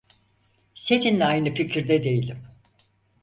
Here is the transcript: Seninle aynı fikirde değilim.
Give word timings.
Seninle 0.73 1.25
aynı 1.25 1.53
fikirde 1.53 2.03
değilim. 2.03 2.39